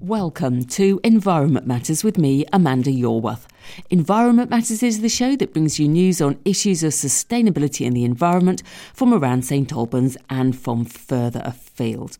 Welcome 0.00 0.64
to 0.64 1.00
Environment 1.04 1.66
Matters 1.66 2.02
with 2.02 2.16
me, 2.16 2.46
Amanda 2.52 2.90
Yorwerth. 2.90 3.46
Environment 3.90 4.48
Matters 4.48 4.82
is 4.82 5.00
the 5.00 5.08
show 5.10 5.36
that 5.36 5.52
brings 5.52 5.78
you 5.78 5.86
news 5.86 6.20
on 6.20 6.40
issues 6.46 6.82
of 6.82 6.92
sustainability 6.92 7.84
in 7.84 7.92
the 7.92 8.04
environment 8.04 8.62
from 8.94 9.12
around 9.12 9.44
St 9.44 9.70
Albans 9.70 10.16
and 10.30 10.58
from 10.58 10.86
further 10.86 11.42
afield. 11.44 12.16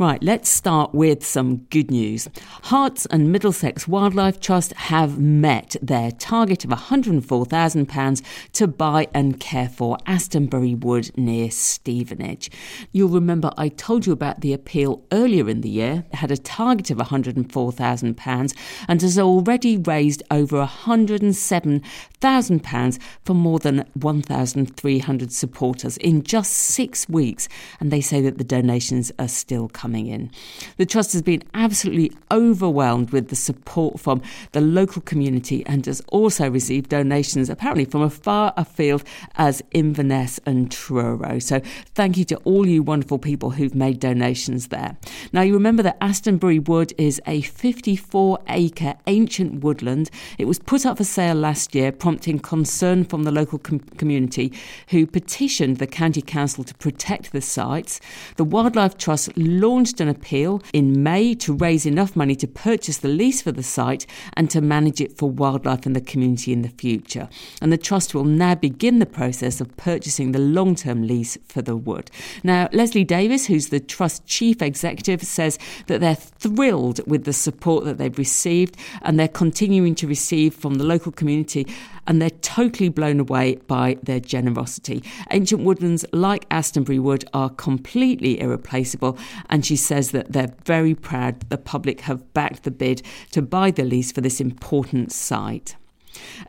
Right, 0.00 0.22
let's 0.22 0.48
start 0.48 0.94
with 0.94 1.26
some 1.26 1.56
good 1.68 1.90
news. 1.90 2.26
Herts 2.62 3.06
and 3.10 3.30
Middlesex 3.30 3.86
Wildlife 3.86 4.40
Trust 4.40 4.72
have 4.72 5.18
met 5.18 5.76
their 5.82 6.10
target 6.10 6.64
of 6.64 6.70
£104,000 6.70 8.22
to 8.52 8.66
buy 8.66 9.08
and 9.12 9.38
care 9.38 9.68
for 9.68 9.98
Astonbury 10.06 10.74
Wood 10.74 11.10
near 11.18 11.50
Stevenage. 11.50 12.50
You'll 12.92 13.10
remember 13.10 13.50
I 13.58 13.68
told 13.68 14.06
you 14.06 14.14
about 14.14 14.40
the 14.40 14.54
appeal 14.54 15.04
earlier 15.12 15.50
in 15.50 15.60
the 15.60 15.68
year. 15.68 16.06
It 16.10 16.16
had 16.16 16.30
a 16.30 16.38
target 16.38 16.90
of 16.90 16.96
£104,000 16.96 18.54
and 18.88 19.02
has 19.02 19.18
already 19.18 19.76
raised 19.76 20.22
over 20.30 20.64
£107,000 20.64 22.98
for 23.22 23.34
more 23.34 23.58
than 23.58 23.84
1,300 23.92 25.30
supporters 25.30 25.98
in 25.98 26.22
just 26.22 26.54
six 26.54 27.06
weeks. 27.06 27.50
And 27.80 27.90
they 27.90 28.00
say 28.00 28.22
that 28.22 28.38
the 28.38 28.44
donations 28.44 29.12
are 29.18 29.28
still 29.28 29.68
coming 29.68 29.89
coming 29.90 30.06
in. 30.06 30.30
The 30.76 30.86
Trust 30.86 31.12
has 31.14 31.22
been 31.22 31.42
absolutely 31.52 32.12
overwhelmed 32.30 33.10
with 33.10 33.28
the 33.28 33.34
support 33.34 33.98
from 33.98 34.22
the 34.52 34.60
local 34.60 35.02
community 35.02 35.66
and 35.66 35.84
has 35.86 36.00
also 36.12 36.48
received 36.48 36.90
donations, 36.90 37.50
apparently 37.50 37.84
from 37.86 38.04
as 38.04 38.16
far 38.16 38.54
afield 38.56 39.02
as 39.34 39.62
Inverness 39.72 40.38
and 40.46 40.70
Truro. 40.70 41.40
So 41.40 41.60
thank 41.96 42.16
you 42.16 42.24
to 42.26 42.36
all 42.44 42.68
you 42.68 42.84
wonderful 42.84 43.18
people 43.18 43.50
who've 43.50 43.74
made 43.74 43.98
donations 43.98 44.68
there. 44.68 44.96
Now, 45.32 45.42
you 45.42 45.54
remember 45.54 45.82
that 45.82 45.98
Astonbury 46.00 46.60
Wood 46.60 46.92
is 46.96 47.20
a 47.26 47.40
54 47.40 48.38
acre 48.46 48.94
ancient 49.08 49.64
woodland. 49.64 50.08
It 50.38 50.44
was 50.44 50.60
put 50.60 50.86
up 50.86 50.98
for 50.98 51.04
sale 51.04 51.34
last 51.34 51.74
year, 51.74 51.90
prompting 51.90 52.38
concern 52.38 53.02
from 53.02 53.24
the 53.24 53.32
local 53.32 53.58
com- 53.58 53.80
community 53.98 54.52
who 54.90 55.04
petitioned 55.04 55.78
the 55.78 55.88
County 55.88 56.22
Council 56.22 56.62
to 56.62 56.74
protect 56.76 57.32
the 57.32 57.40
sites. 57.40 58.00
The 58.36 58.44
Wildlife 58.44 58.96
Trust 58.96 59.36
launched 59.36 59.79
launched 59.80 59.98
an 60.02 60.10
appeal 60.10 60.62
in 60.74 61.02
May 61.02 61.32
to 61.36 61.54
raise 61.54 61.86
enough 61.86 62.14
money 62.14 62.36
to 62.36 62.46
purchase 62.46 62.98
the 62.98 63.08
lease 63.08 63.40
for 63.40 63.50
the 63.50 63.62
site 63.62 64.04
and 64.34 64.50
to 64.50 64.60
manage 64.60 65.00
it 65.00 65.16
for 65.16 65.30
wildlife 65.30 65.86
and 65.86 65.96
the 65.96 66.02
community 66.02 66.52
in 66.52 66.60
the 66.60 66.68
future. 66.68 67.30
And 67.62 67.72
the 67.72 67.78
Trust 67.78 68.14
will 68.14 68.24
now 68.24 68.54
begin 68.54 68.98
the 68.98 69.06
process 69.06 69.58
of 69.58 69.74
purchasing 69.78 70.32
the 70.32 70.38
long 70.38 70.74
term 70.74 71.06
lease 71.06 71.38
for 71.48 71.62
the 71.62 71.76
wood. 71.76 72.10
Now, 72.44 72.68
Lesley 72.74 73.04
Davies, 73.04 73.46
who's 73.46 73.70
the 73.70 73.80
Trust 73.80 74.26
Chief 74.26 74.60
Executive, 74.60 75.22
says 75.22 75.58
that 75.86 76.02
they're 76.02 76.14
thrilled 76.14 77.00
with 77.08 77.24
the 77.24 77.32
support 77.32 77.86
that 77.86 77.96
they've 77.96 78.18
received 78.18 78.76
and 79.00 79.18
they're 79.18 79.28
continuing 79.28 79.94
to 79.94 80.06
receive 80.06 80.54
from 80.54 80.74
the 80.74 80.84
local 80.84 81.10
community 81.10 81.66
and 82.06 82.20
they're 82.20 82.30
totally 82.30 82.88
blown 82.88 83.20
away 83.20 83.54
by 83.66 83.96
their 84.02 84.20
generosity. 84.20 85.02
Ancient 85.30 85.62
woodlands 85.62 86.04
like 86.12 86.44
Astonbury 86.50 86.98
Wood 86.98 87.24
are 87.32 87.50
completely 87.50 88.40
irreplaceable, 88.40 89.16
and 89.48 89.59
she 89.64 89.76
says 89.76 90.10
that 90.12 90.32
they're 90.32 90.54
very 90.64 90.94
proud 90.94 91.40
that 91.40 91.50
the 91.50 91.58
public 91.58 92.02
have 92.02 92.32
backed 92.34 92.64
the 92.64 92.70
bid 92.70 93.02
to 93.32 93.42
buy 93.42 93.70
the 93.70 93.84
lease 93.84 94.12
for 94.12 94.20
this 94.20 94.40
important 94.40 95.12
site. 95.12 95.76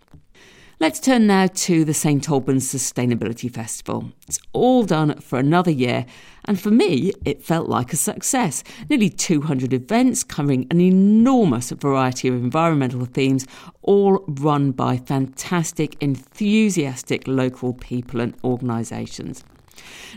Let's 0.81 0.99
turn 0.99 1.29
now 1.29 1.47
to 1.47 1.85
the 1.85 1.95
St 1.95 2.29
Albans 2.29 2.71
Sustainability 2.71 3.49
Festival. 3.49 4.11
It's 4.27 4.41
all 4.53 4.83
done 4.83 5.21
for 5.21 5.39
another 5.39 5.71
year, 5.71 6.05
and 6.47 6.61
for 6.61 6.71
me, 6.71 7.13
it 7.25 7.45
felt 7.45 7.69
like 7.69 7.93
a 7.93 7.97
success. 7.97 8.65
Nearly 8.91 9.09
200 9.09 9.73
events 9.73 10.25
covering 10.25 10.67
an 10.71 10.81
enormous 10.81 11.71
variety 11.71 12.27
of 12.27 12.35
environmental 12.35 13.05
themes, 13.05 13.47
all 13.83 14.25
run 14.27 14.73
by 14.73 14.97
fantastic, 14.97 15.97
enthusiastic 16.03 17.29
local 17.29 17.73
people 17.73 18.21
and 18.21 18.35
organisations. 18.43 19.45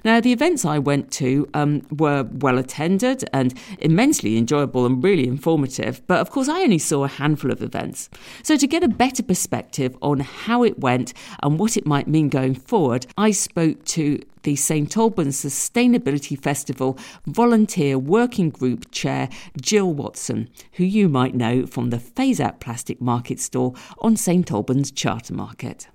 Now, 0.03 0.19
the 0.19 0.31
events 0.31 0.65
I 0.65 0.79
went 0.79 1.11
to 1.13 1.49
um, 1.53 1.81
were 1.91 2.23
well 2.23 2.57
attended 2.57 3.27
and 3.33 3.53
immensely 3.79 4.37
enjoyable 4.37 4.85
and 4.85 5.03
really 5.03 5.27
informative, 5.27 6.01
but 6.07 6.19
of 6.19 6.29
course, 6.31 6.47
I 6.47 6.61
only 6.61 6.79
saw 6.79 7.03
a 7.03 7.07
handful 7.07 7.51
of 7.51 7.61
events. 7.61 8.09
So, 8.43 8.57
to 8.57 8.67
get 8.67 8.83
a 8.83 8.87
better 8.87 9.23
perspective 9.23 9.97
on 10.01 10.19
how 10.19 10.63
it 10.63 10.79
went 10.79 11.13
and 11.41 11.59
what 11.59 11.77
it 11.77 11.85
might 11.85 12.07
mean 12.07 12.29
going 12.29 12.55
forward, 12.55 13.07
I 13.17 13.31
spoke 13.31 13.83
to 13.85 14.19
the 14.43 14.55
St 14.55 14.95
Albans 14.95 15.43
Sustainability 15.43 16.39
Festival 16.39 16.97
Volunteer 17.25 17.99
Working 17.99 18.49
Group 18.49 18.89
Chair 18.91 19.29
Jill 19.59 19.93
Watson, 19.93 20.49
who 20.73 20.85
you 20.85 21.09
might 21.09 21.35
know 21.35 21.65
from 21.65 21.89
the 21.89 21.99
Phase 21.99 22.39
Out 22.39 22.61
Plastic 22.61 23.01
Market 23.01 23.39
store 23.39 23.73
on 23.99 24.15
St 24.15 24.49
Albans 24.49 24.91
Charter 24.91 25.33
Market. 25.33 25.89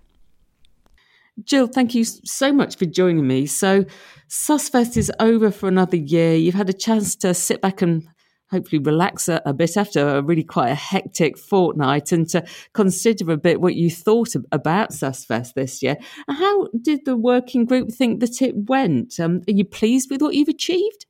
Jill, 1.45 1.67
thank 1.67 1.95
you 1.95 2.05
so 2.05 2.53
much 2.53 2.77
for 2.77 2.85
joining 2.85 3.27
me. 3.27 3.47
So, 3.47 3.85
SustFest 4.29 4.97
is 4.97 5.11
over 5.19 5.51
for 5.51 5.69
another 5.69 5.97
year. 5.97 6.35
You've 6.35 6.55
had 6.55 6.71
a 6.71 6.75
chance 6.75 7.17
to 7.17 7.35
sit 7.35 7.61
back 7.61 7.83
and 7.83 8.07
hopefully 8.51 8.81
relax 8.81 9.29
a, 9.29 9.41
a, 9.47 9.55
bit 9.55 9.79
after 9.79 10.07
a 10.07 10.23
really 10.23 10.45
quite 10.45 10.69
a 10.69 10.75
hectic 10.75 11.39
fortnight 11.39 12.13
and 12.13 12.29
to 12.29 12.45
consider 12.75 13.33
a 13.33 13.37
bit 13.37 13.63
what 13.63 13.75
you 13.75 13.91
thought 13.91 14.35
about 14.53 14.91
SustFest 14.91 15.55
this 15.55 15.83
year. 15.83 15.97
How 16.29 16.69
did 16.81 17.07
the 17.07 17.17
working 17.17 17.65
group 17.65 17.91
think 17.91 18.21
that 18.21 18.43
it 18.43 18.55
went? 18.69 19.19
Um, 19.19 19.41
are 19.49 19.53
you 19.53 19.65
pleased 19.65 20.11
with 20.11 20.21
what 20.21 20.35
you've 20.35 20.49
achieved? 20.49 21.07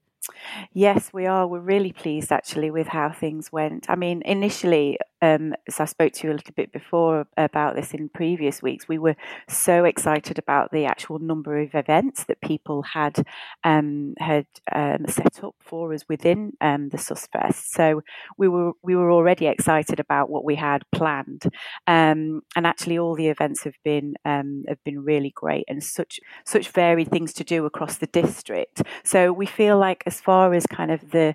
Yes, 0.72 1.10
we 1.12 1.26
are. 1.26 1.46
We're 1.46 1.60
really 1.60 1.92
pleased 1.92 2.32
actually 2.32 2.70
with 2.70 2.88
how 2.88 3.10
things 3.10 3.52
went. 3.52 3.88
I 3.88 3.96
mean, 3.96 4.22
initially, 4.24 4.98
um, 5.20 5.54
as 5.68 5.78
I 5.78 5.84
spoke 5.84 6.12
to 6.14 6.26
you 6.26 6.32
a 6.32 6.36
little 6.36 6.54
bit 6.54 6.72
before 6.72 7.26
about 7.36 7.76
this 7.76 7.92
in 7.92 8.08
previous 8.08 8.60
weeks, 8.60 8.88
we 8.88 8.98
were 8.98 9.14
so 9.48 9.84
excited 9.84 10.38
about 10.38 10.72
the 10.72 10.84
actual 10.84 11.18
number 11.18 11.58
of 11.58 11.74
events 11.74 12.24
that 12.24 12.40
people 12.40 12.82
had 12.82 13.24
um, 13.64 14.14
had 14.18 14.46
um, 14.74 15.06
set 15.08 15.44
up 15.44 15.54
for 15.60 15.92
us 15.94 16.04
within 16.08 16.54
um, 16.60 16.88
the 16.88 16.96
SustFest. 16.96 17.68
So 17.68 18.02
we 18.36 18.48
were 18.48 18.72
we 18.82 18.96
were 18.96 19.12
already 19.12 19.46
excited 19.46 20.00
about 20.00 20.30
what 20.30 20.44
we 20.44 20.56
had 20.56 20.82
planned, 20.90 21.44
um, 21.86 22.42
and 22.56 22.66
actually 22.66 22.98
all 22.98 23.14
the 23.14 23.28
events 23.28 23.62
have 23.64 23.76
been 23.84 24.14
um, 24.24 24.64
have 24.68 24.82
been 24.84 25.04
really 25.04 25.32
great 25.34 25.64
and 25.68 25.82
such 25.82 26.18
such 26.44 26.68
varied 26.68 27.10
things 27.10 27.32
to 27.34 27.44
do 27.44 27.64
across 27.64 27.98
the 27.98 28.06
district. 28.08 28.82
So 29.04 29.32
we 29.32 29.46
feel 29.46 29.78
like 29.78 30.02
as 30.06 30.20
far 30.20 30.31
as 30.52 30.66
kind 30.66 30.90
of 30.90 31.10
the 31.10 31.34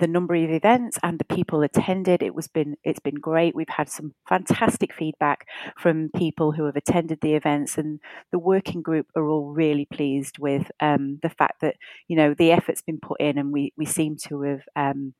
the 0.00 0.06
number 0.08 0.34
of 0.34 0.50
events 0.50 0.98
and 1.02 1.18
the 1.18 1.24
people 1.24 1.62
attended, 1.62 2.22
it 2.22 2.34
was 2.34 2.48
been 2.48 2.76
it's 2.84 3.00
been 3.00 3.16
great. 3.16 3.54
We've 3.54 3.68
had 3.68 3.88
some 3.88 4.14
fantastic 4.28 4.94
feedback 4.94 5.46
from 5.76 6.10
people 6.16 6.52
who 6.52 6.64
have 6.66 6.76
attended 6.76 7.20
the 7.20 7.34
events, 7.34 7.78
and 7.78 8.00
the 8.32 8.38
working 8.38 8.82
group 8.82 9.06
are 9.16 9.28
all 9.28 9.52
really 9.52 9.86
pleased 9.86 10.38
with 10.38 10.70
um, 10.80 11.18
the 11.22 11.30
fact 11.30 11.60
that 11.60 11.76
you 12.08 12.16
know 12.16 12.34
the 12.34 12.52
effort's 12.52 12.82
been 12.82 13.00
put 13.00 13.20
in, 13.20 13.38
and 13.38 13.52
we 13.52 13.72
we 13.76 13.86
seem 13.86 14.16
to 14.28 14.42
have. 14.42 14.62
Um, 14.76 15.14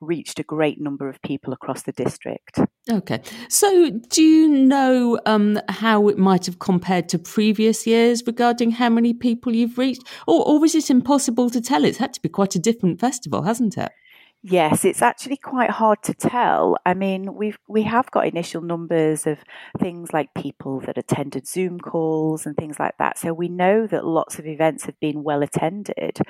reached 0.00 0.38
a 0.38 0.42
great 0.42 0.80
number 0.80 1.08
of 1.08 1.20
people 1.22 1.52
across 1.52 1.82
the 1.82 1.92
district. 1.92 2.58
Okay. 2.90 3.20
So, 3.48 3.90
do 3.90 4.22
you 4.22 4.48
know 4.48 5.18
um, 5.26 5.58
how 5.68 6.08
it 6.08 6.18
might 6.18 6.46
have 6.46 6.58
compared 6.58 7.08
to 7.10 7.18
previous 7.18 7.86
years 7.86 8.22
regarding 8.26 8.72
how 8.72 8.88
many 8.88 9.12
people 9.12 9.54
you've 9.54 9.78
reached? 9.78 10.02
Or, 10.26 10.46
or 10.46 10.64
is 10.64 10.74
it 10.74 10.90
impossible 10.90 11.50
to 11.50 11.60
tell? 11.60 11.84
It's 11.84 11.98
had 11.98 12.12
to 12.14 12.22
be 12.22 12.28
quite 12.28 12.54
a 12.54 12.60
different 12.60 13.00
festival, 13.00 13.42
hasn't 13.42 13.76
it? 13.76 13.90
Yes, 14.48 14.84
it's 14.84 15.02
actually 15.02 15.38
quite 15.38 15.70
hard 15.70 16.04
to 16.04 16.14
tell. 16.14 16.76
I 16.86 16.94
mean, 16.94 17.34
we've 17.34 17.58
we 17.66 17.82
have 17.82 18.08
got 18.12 18.28
initial 18.28 18.60
numbers 18.60 19.26
of 19.26 19.38
things 19.80 20.12
like 20.12 20.32
people 20.34 20.78
that 20.80 20.96
attended 20.96 21.48
Zoom 21.48 21.80
calls 21.80 22.46
and 22.46 22.56
things 22.56 22.78
like 22.78 22.96
that. 22.98 23.18
So 23.18 23.32
we 23.32 23.48
know 23.48 23.88
that 23.88 24.04
lots 24.04 24.38
of 24.38 24.46
events 24.46 24.84
have 24.84 25.00
been 25.00 25.24
well 25.24 25.42
attended 25.42 26.20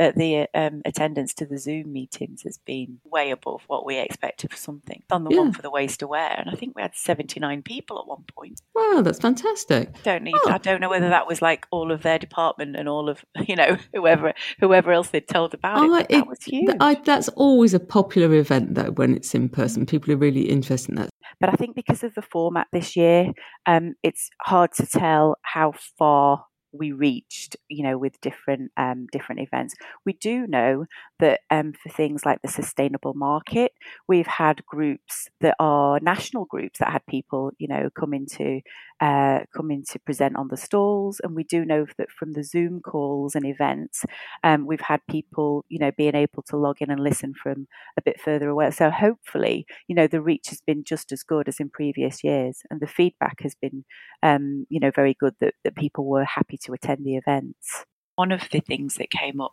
uh, 0.00 0.12
the 0.16 0.48
um, 0.54 0.80
attendance 0.84 1.34
to 1.34 1.46
the 1.46 1.58
Zoom 1.58 1.92
meetings 1.92 2.42
has 2.42 2.58
been 2.58 2.98
way 3.04 3.30
above 3.30 3.62
what 3.66 3.84
we 3.84 3.98
expected 3.98 4.50
for 4.50 4.56
something. 4.56 5.02
On 5.10 5.24
the 5.24 5.30
yeah. 5.30 5.40
one 5.40 5.52
for 5.52 5.62
the 5.62 5.70
waste 5.70 6.02
aware, 6.02 6.34
and 6.36 6.48
I 6.48 6.54
think 6.54 6.74
we 6.74 6.82
had 6.82 6.94
seventy 6.94 7.38
nine 7.38 7.62
people 7.62 7.98
at 7.98 8.06
one 8.06 8.24
point. 8.34 8.60
Wow, 8.74 9.02
that's 9.02 9.18
fantastic. 9.18 10.02
Don't 10.02 10.22
need. 10.22 10.34
Oh. 10.44 10.50
I 10.50 10.58
don't 10.58 10.80
know 10.80 10.88
whether 10.88 11.10
that 11.10 11.26
was 11.26 11.42
like 11.42 11.66
all 11.70 11.92
of 11.92 12.02
their 12.02 12.18
department 12.18 12.76
and 12.76 12.88
all 12.88 13.08
of 13.08 13.24
you 13.46 13.56
know 13.56 13.76
whoever 13.94 14.32
whoever 14.58 14.92
else 14.92 15.08
they'd 15.08 15.28
told 15.28 15.54
about 15.54 15.84
it. 15.84 16.06
it 16.08 16.16
that 16.16 16.26
was 16.26 16.42
huge. 16.42 16.74
I, 16.80 16.94
that's 16.94 17.28
always 17.30 17.74
a 17.74 17.80
popular 17.80 18.34
event 18.34 18.74
though 18.74 18.92
when 18.92 19.14
it's 19.14 19.34
in 19.34 19.48
person. 19.48 19.86
People 19.86 20.12
are 20.14 20.16
really 20.16 20.48
interested 20.48 20.90
in 20.90 20.96
that. 20.96 21.10
But 21.38 21.50
I 21.50 21.52
think 21.52 21.76
because 21.76 22.02
of 22.02 22.14
the 22.14 22.22
format 22.22 22.66
this 22.72 22.96
year, 22.96 23.32
um, 23.66 23.94
it's 24.02 24.30
hard 24.42 24.72
to 24.74 24.86
tell 24.86 25.36
how 25.42 25.72
far 25.98 26.44
we 26.72 26.92
reached, 26.92 27.56
you 27.68 27.82
know, 27.82 27.98
with 27.98 28.20
different 28.20 28.70
um, 28.76 29.06
different 29.12 29.40
events. 29.40 29.74
We 30.04 30.14
do 30.14 30.46
know 30.46 30.86
that 31.18 31.40
um, 31.50 31.72
for 31.72 31.88
things 31.90 32.24
like 32.24 32.42
the 32.42 32.48
sustainable 32.48 33.14
market, 33.14 33.72
we've 34.08 34.26
had 34.26 34.64
groups 34.66 35.28
that 35.40 35.56
are 35.58 35.98
national 36.00 36.44
groups 36.46 36.78
that 36.78 36.92
had 36.92 37.04
people, 37.06 37.52
you 37.58 37.68
know, 37.68 37.90
come 37.98 38.14
into 38.14 38.60
uh, 39.00 39.40
come 39.56 39.70
in 39.70 39.82
to 39.90 39.98
present 40.00 40.36
on 40.36 40.48
the 40.48 40.56
stalls. 40.56 41.20
And 41.22 41.34
we 41.34 41.44
do 41.44 41.64
know 41.64 41.86
that 41.98 42.10
from 42.10 42.32
the 42.32 42.44
Zoom 42.44 42.80
calls 42.80 43.34
and 43.34 43.46
events, 43.46 44.04
um, 44.44 44.66
we've 44.66 44.80
had 44.80 45.00
people, 45.08 45.64
you 45.68 45.78
know, 45.78 45.90
being 45.96 46.14
able 46.14 46.42
to 46.48 46.56
log 46.56 46.76
in 46.80 46.90
and 46.90 47.02
listen 47.02 47.32
from 47.34 47.66
a 47.98 48.02
bit 48.02 48.20
further 48.20 48.48
away. 48.48 48.70
So 48.70 48.90
hopefully, 48.90 49.66
you 49.88 49.94
know, 49.94 50.06
the 50.06 50.20
reach 50.20 50.48
has 50.48 50.60
been 50.60 50.84
just 50.84 51.12
as 51.12 51.22
good 51.22 51.48
as 51.48 51.60
in 51.60 51.70
previous 51.70 52.22
years, 52.22 52.60
and 52.70 52.80
the 52.80 52.86
feedback 52.86 53.40
has 53.42 53.54
been, 53.54 53.84
um, 54.22 54.66
you 54.68 54.80
know, 54.80 54.90
very 54.90 55.14
good 55.18 55.34
that, 55.40 55.54
that 55.64 55.76
people 55.76 56.04
were 56.04 56.24
happy 56.24 56.58
to 56.64 56.72
attend 56.72 57.04
the 57.04 57.16
events. 57.16 57.84
One 58.16 58.32
of 58.32 58.48
the 58.50 58.60
things 58.60 58.96
that 58.96 59.10
came 59.10 59.40
up 59.40 59.52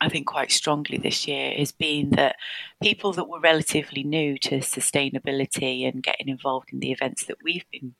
I 0.00 0.08
think 0.08 0.26
quite 0.28 0.52
strongly 0.52 0.96
this 0.96 1.26
year 1.26 1.52
has 1.58 1.72
been 1.72 2.10
that 2.10 2.36
people 2.80 3.12
that 3.14 3.28
were 3.28 3.40
relatively 3.40 4.04
new 4.04 4.38
to 4.38 4.58
sustainability 4.58 5.88
and 5.88 6.02
getting 6.02 6.28
involved 6.28 6.68
in 6.72 6.78
the 6.78 6.92
events 6.92 7.24
that 7.24 7.38
we've 7.42 7.64
been 7.72 7.94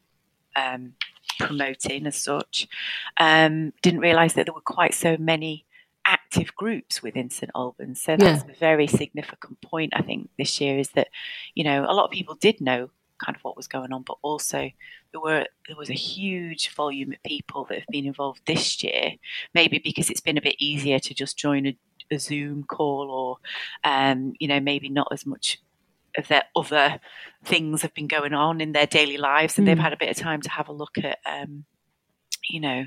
um, 0.58 0.94
promoting 1.38 2.06
as 2.06 2.16
such, 2.16 2.68
um, 3.18 3.72
didn't 3.82 4.00
realise 4.00 4.34
that 4.34 4.46
there 4.46 4.54
were 4.54 4.60
quite 4.78 4.94
so 4.94 5.16
many 5.18 5.64
active 6.06 6.54
groups 6.56 7.02
within 7.02 7.30
St 7.30 7.50
Albans. 7.54 8.00
So 8.02 8.16
that's 8.16 8.44
yeah. 8.44 8.52
a 8.52 8.56
very 8.56 8.86
significant 8.86 9.60
point, 9.60 9.92
I 9.94 10.02
think, 10.02 10.30
this 10.38 10.60
year 10.60 10.78
is 10.78 10.90
that, 10.90 11.08
you 11.54 11.64
know, 11.64 11.84
a 11.88 11.94
lot 11.94 12.06
of 12.06 12.10
people 12.10 12.34
did 12.34 12.60
know 12.60 12.90
kind 13.18 13.36
of 13.36 13.42
what 13.42 13.56
was 13.56 13.66
going 13.66 13.92
on, 13.92 14.02
but 14.02 14.16
also 14.22 14.70
there 15.12 15.20
were 15.20 15.44
there 15.66 15.76
was 15.76 15.90
a 15.90 15.94
huge 15.94 16.74
volume 16.74 17.12
of 17.12 17.22
people 17.24 17.64
that 17.64 17.78
have 17.80 17.88
been 17.90 18.06
involved 18.06 18.40
this 18.46 18.82
year, 18.82 19.12
maybe 19.54 19.80
because 19.82 20.08
it's 20.10 20.20
been 20.20 20.38
a 20.38 20.42
bit 20.42 20.56
easier 20.58 20.98
to 21.00 21.14
just 21.14 21.36
join 21.36 21.66
a, 21.66 21.76
a 22.10 22.18
Zoom 22.18 22.64
call 22.64 23.10
or 23.10 23.36
um, 23.84 24.32
you 24.38 24.48
know, 24.48 24.60
maybe 24.60 24.88
not 24.88 25.08
as 25.12 25.26
much 25.26 25.60
of 26.18 26.28
their 26.28 26.44
other 26.54 27.00
things 27.44 27.82
have 27.82 27.94
been 27.94 28.06
going 28.06 28.34
on 28.34 28.60
in 28.60 28.72
their 28.72 28.86
daily 28.86 29.16
lives, 29.16 29.56
and 29.56 29.64
mm. 29.64 29.70
they've 29.70 29.78
hmm. 29.78 29.84
had 29.84 29.92
a 29.92 29.98
bit 29.98 30.10
of 30.10 30.16
time 30.16 30.42
to 30.42 30.50
have 30.50 30.68
a 30.68 30.72
look 30.72 30.98
at, 30.98 31.18
um, 31.24 31.64
you 32.48 32.60
know, 32.60 32.86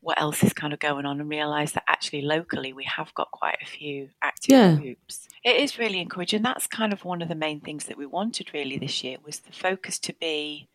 what 0.00 0.20
else 0.20 0.42
is 0.44 0.52
kind 0.52 0.72
of 0.72 0.78
going 0.78 1.06
on, 1.06 1.20
and 1.20 1.28
realise 1.28 1.72
that 1.72 1.84
actually 1.88 2.22
locally 2.22 2.72
we 2.72 2.84
have 2.84 3.12
got 3.14 3.30
quite 3.30 3.58
a 3.62 3.66
few 3.66 4.10
active 4.22 4.50
yeah. 4.50 4.74
groups. 4.76 5.28
It 5.42 5.56
is 5.56 5.78
really 5.78 6.00
encouraging. 6.00 6.42
That's 6.42 6.66
kind 6.66 6.92
of 6.92 7.04
one 7.04 7.22
of 7.22 7.28
the 7.28 7.34
main 7.34 7.60
things 7.60 7.84
that 7.84 7.98
we 7.98 8.06
wanted 8.06 8.52
really 8.52 8.78
this 8.78 9.02
year 9.02 9.18
was 9.24 9.40
the 9.40 9.52
focus 9.52 9.98
to 10.00 10.12
be 10.14 10.68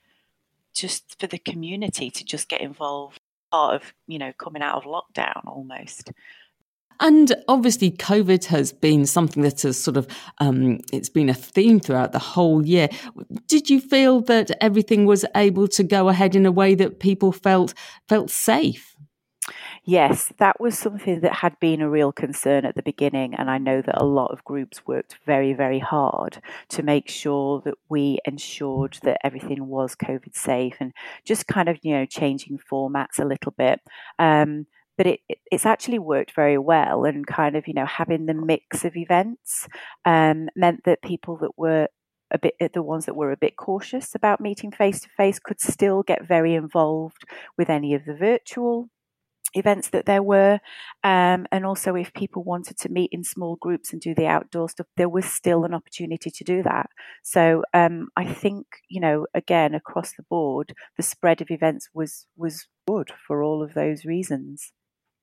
just 0.73 1.19
for 1.19 1.27
the 1.27 1.37
community 1.37 2.09
to 2.09 2.23
just 2.23 2.47
get 2.47 2.61
involved 2.61 3.19
part 3.51 3.75
of 3.75 3.93
you 4.07 4.17
know 4.17 4.31
coming 4.37 4.61
out 4.61 4.75
of 4.75 4.83
lockdown 4.83 5.45
almost 5.45 6.11
and 7.01 7.35
obviously, 7.47 7.91
COVID 7.91 8.45
has 8.45 8.71
been 8.71 9.05
something 9.05 9.43
that 9.43 9.61
has 9.61 9.81
sort 9.81 9.97
of 9.97 10.07
um, 10.37 10.79
it's 10.93 11.09
been 11.09 11.29
a 11.29 11.33
theme 11.33 11.79
throughout 11.79 12.11
the 12.13 12.19
whole 12.19 12.65
year. 12.65 12.87
Did 13.47 13.69
you 13.69 13.81
feel 13.81 14.21
that 14.21 14.51
everything 14.61 15.05
was 15.05 15.25
able 15.35 15.67
to 15.69 15.83
go 15.83 16.09
ahead 16.09 16.35
in 16.35 16.45
a 16.45 16.51
way 16.51 16.75
that 16.75 16.99
people 16.99 17.31
felt 17.31 17.73
felt 18.07 18.29
safe? 18.29 18.95
Yes, 19.83 20.31
that 20.37 20.59
was 20.59 20.77
something 20.77 21.21
that 21.21 21.33
had 21.33 21.59
been 21.59 21.81
a 21.81 21.89
real 21.89 22.11
concern 22.11 22.65
at 22.65 22.75
the 22.75 22.83
beginning. 22.83 23.33
And 23.33 23.49
I 23.49 23.57
know 23.57 23.81
that 23.81 23.99
a 23.99 24.05
lot 24.05 24.31
of 24.31 24.43
groups 24.43 24.85
worked 24.85 25.17
very, 25.25 25.53
very 25.53 25.79
hard 25.79 26.39
to 26.69 26.83
make 26.83 27.09
sure 27.09 27.61
that 27.65 27.73
we 27.89 28.19
ensured 28.25 28.99
that 29.01 29.17
everything 29.23 29.67
was 29.67 29.95
COVID 29.95 30.35
safe 30.35 30.75
and 30.79 30.93
just 31.25 31.47
kind 31.47 31.67
of, 31.67 31.79
you 31.81 31.95
know, 31.95 32.05
changing 32.05 32.59
formats 32.71 33.17
a 33.17 33.25
little 33.25 33.53
bit. 33.57 33.79
Um, 34.19 34.67
but 35.01 35.07
it, 35.07 35.19
it's 35.51 35.65
actually 35.65 35.97
worked 35.97 36.35
very 36.35 36.59
well 36.59 37.05
and 37.05 37.25
kind 37.25 37.55
of 37.55 37.67
you 37.67 37.73
know 37.73 37.87
having 37.87 38.27
the 38.27 38.35
mix 38.35 38.85
of 38.85 38.95
events 38.95 39.67
um, 40.05 40.47
meant 40.55 40.81
that 40.85 41.01
people 41.01 41.37
that 41.37 41.57
were 41.57 41.87
a 42.29 42.37
bit 42.37 42.53
the 42.75 42.83
ones 42.83 43.07
that 43.07 43.15
were 43.15 43.31
a 43.31 43.37
bit 43.37 43.55
cautious 43.57 44.13
about 44.13 44.39
meeting 44.39 44.71
face 44.71 44.99
to 44.99 45.09
face 45.17 45.39
could 45.39 45.59
still 45.59 46.03
get 46.03 46.27
very 46.27 46.53
involved 46.53 47.23
with 47.57 47.67
any 47.67 47.95
of 47.95 48.05
the 48.05 48.13
virtual 48.13 48.89
events 49.55 49.89
that 49.89 50.05
there 50.05 50.21
were. 50.21 50.59
Um, 51.03 51.47
and 51.51 51.65
also 51.65 51.95
if 51.95 52.13
people 52.13 52.43
wanted 52.43 52.77
to 52.77 52.89
meet 52.89 53.09
in 53.11 53.23
small 53.23 53.55
groups 53.55 53.91
and 53.91 53.99
do 53.99 54.13
the 54.13 54.27
outdoor 54.27 54.69
stuff 54.69 54.85
there 54.97 55.09
was 55.09 55.25
still 55.25 55.65
an 55.65 55.73
opportunity 55.73 56.29
to 56.29 56.43
do 56.43 56.61
that. 56.61 56.91
So 57.23 57.63
um, 57.73 58.09
i 58.15 58.25
think 58.25 58.67
you 58.87 59.01
know 59.01 59.25
again 59.33 59.73
across 59.73 60.13
the 60.13 60.23
board 60.29 60.75
the 60.95 61.01
spread 61.01 61.41
of 61.41 61.49
events 61.49 61.89
was 61.91 62.27
was 62.37 62.67
good 62.87 63.11
for 63.25 63.41
all 63.41 63.63
of 63.63 63.73
those 63.73 64.05
reasons 64.05 64.71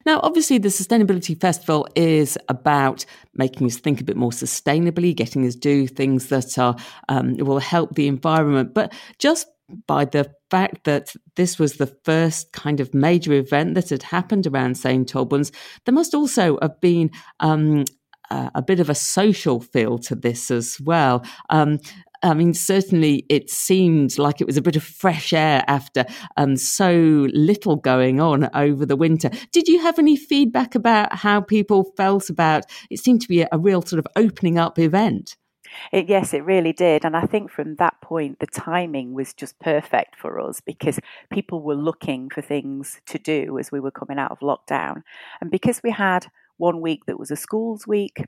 now, 0.07 0.21
obviously, 0.23 0.59
the 0.59 0.69
Sustainability 0.69 1.39
Festival 1.39 1.87
is 1.95 2.39
about 2.49 3.05
making 3.35 3.67
us 3.67 3.77
think 3.77 4.01
a 4.01 4.05
bit 4.05 4.17
more 4.17 4.31
sustainably, 4.31 5.15
getting 5.15 5.47
us 5.47 5.55
do 5.55 5.87
things 5.87 6.29
that 6.29 6.59
are 6.59 6.77
um, 7.09 7.37
will 7.37 7.59
help 7.59 7.95
the 7.95 8.09
environment. 8.09 8.75
But 8.75 8.93
just 9.19 9.49
by 9.87 10.05
the 10.07 10.33
fact 10.51 10.85
that 10.85 11.13
this 11.37 11.59
was 11.59 11.75
the 11.75 11.95
first 12.05 12.53
kind 12.53 12.81
of 12.81 12.95
major 12.95 13.35
event 13.35 13.75
that 13.75 13.91
had 13.91 14.03
happened 14.03 14.47
around 14.47 14.77
St 14.77 15.15
Albans, 15.15 15.53
there 15.85 15.95
must 15.95 16.15
also 16.15 16.59
have 16.63 16.81
been 16.81 17.11
um, 17.41 17.85
a 18.31 18.63
bit 18.63 18.81
of 18.81 18.91
a 18.91 18.95
social 18.95 19.61
feel 19.61 19.99
to 19.99 20.15
this 20.15 20.51
as 20.51 20.79
well. 20.81 21.25
Um, 21.51 21.79
I 22.23 22.35
mean, 22.35 22.55
certainly 22.55 23.25
it 23.29 23.51
seemed 23.51 24.19
like 24.19 24.41
it 24.41 24.47
was 24.47 24.57
a 24.57 24.63
bit 24.63 24.77
of 24.77 24.83
fresh 24.83 25.33
air 25.33 25.65
after 25.69 26.05
um, 26.37 26.57
so 26.57 27.29
little 27.33 27.77
going 27.77 28.21
on 28.21 28.49
over 28.55 28.85
the 28.85 28.97
winter. 28.97 29.31
Did 29.53 29.69
you 29.69 29.81
have 29.83 29.99
any 29.99 30.17
feedback 30.17 30.75
about 30.75 31.15
how 31.15 31.41
people 31.41 31.93
felt 31.97 32.29
about 32.29 32.65
it? 32.91 32.99
Seemed 32.99 33.23
to 33.23 33.29
be 33.29 33.43
a, 33.43 33.49
a 33.53 33.59
real 33.59 33.83
sort 33.83 33.99
of 33.99 34.07
opening 34.17 34.59
up 34.59 34.79
event. 34.79 35.37
It, 35.93 36.09
yes, 36.09 36.35
it 36.35 36.45
really 36.45 36.73
did. 36.73 37.05
And 37.05 37.17
I 37.17 37.27
think 37.27 37.51
from 37.51 37.77
that 37.77 38.01
point, 38.01 38.41
the 38.41 38.47
timing 38.47 39.15
was 39.15 39.35
just 39.35 39.59
perfect 39.61 40.17
for 40.17 40.41
us 40.41 40.61
because 40.61 40.99
people 41.31 41.63
were 41.63 41.75
looking 41.75 42.31
for 42.31 42.43
things 42.43 43.01
to 43.07 43.19
do 43.19 43.59
as 43.59 43.71
we 43.71 43.81
were 43.81 43.91
coming 43.91 44.19
out 44.19 44.31
of 44.31 44.41
lockdown. 44.41 45.03
And 45.41 45.51
because 45.51 45.81
we 45.83 45.91
had 45.91 46.27
one 46.57 46.81
week 46.81 47.07
that 47.07 47.19
was 47.19 47.31
a 47.31 47.37
schools 47.37 47.87
week, 47.87 48.25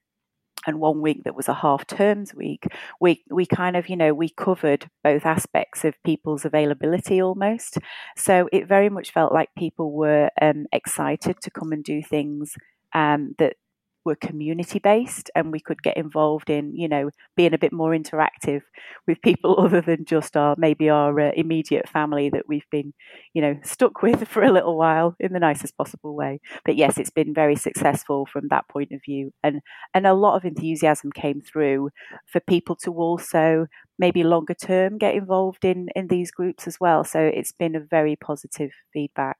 and 0.66 0.80
one 0.80 1.00
week 1.00 1.24
that 1.24 1.34
was 1.34 1.48
a 1.48 1.54
half 1.54 1.86
terms 1.86 2.34
week, 2.34 2.66
we 3.00 3.24
we 3.30 3.46
kind 3.46 3.76
of 3.76 3.88
you 3.88 3.96
know 3.96 4.14
we 4.14 4.28
covered 4.28 4.88
both 5.02 5.26
aspects 5.26 5.84
of 5.84 5.94
people's 6.04 6.44
availability 6.44 7.20
almost. 7.22 7.78
So 8.16 8.48
it 8.52 8.68
very 8.68 8.88
much 8.88 9.12
felt 9.12 9.32
like 9.32 9.48
people 9.56 9.92
were 9.92 10.30
um, 10.40 10.66
excited 10.72 11.36
to 11.42 11.50
come 11.50 11.72
and 11.72 11.84
do 11.84 12.02
things 12.02 12.54
um, 12.94 13.34
that 13.38 13.56
were 14.04 14.14
community 14.16 14.78
based 14.78 15.30
and 15.34 15.52
we 15.52 15.60
could 15.60 15.82
get 15.82 15.96
involved 15.96 16.48
in 16.48 16.74
you 16.74 16.88
know 16.88 17.10
being 17.36 17.52
a 17.54 17.58
bit 17.58 17.72
more 17.72 17.90
interactive 17.90 18.62
with 19.06 19.20
people 19.22 19.58
other 19.64 19.80
than 19.80 20.04
just 20.04 20.36
our 20.36 20.54
maybe 20.58 20.88
our 20.88 21.18
uh, 21.20 21.30
immediate 21.36 21.88
family 21.88 22.30
that 22.30 22.48
we've 22.48 22.68
been 22.70 22.92
you 23.34 23.42
know 23.42 23.56
stuck 23.62 24.02
with 24.02 24.26
for 24.28 24.42
a 24.42 24.52
little 24.52 24.76
while 24.76 25.14
in 25.20 25.32
the 25.32 25.40
nicest 25.40 25.76
possible 25.76 26.14
way. 26.14 26.40
But 26.64 26.76
yes 26.76 26.98
it's 26.98 27.10
been 27.10 27.34
very 27.34 27.56
successful 27.56 28.26
from 28.26 28.48
that 28.48 28.68
point 28.68 28.92
of 28.92 29.00
view. 29.04 29.32
And 29.42 29.60
and 29.94 30.06
a 30.06 30.14
lot 30.14 30.36
of 30.36 30.44
enthusiasm 30.44 31.12
came 31.12 31.40
through 31.40 31.90
for 32.26 32.40
people 32.40 32.76
to 32.76 32.92
also 32.94 33.66
maybe 33.98 34.22
longer 34.24 34.54
term 34.54 34.98
get 34.98 35.14
involved 35.14 35.64
in 35.64 35.88
in 35.94 36.08
these 36.08 36.30
groups 36.30 36.66
as 36.66 36.78
well. 36.80 37.04
So 37.04 37.20
it's 37.20 37.52
been 37.52 37.76
a 37.76 37.80
very 37.80 38.16
positive 38.16 38.70
feedback 38.92 39.38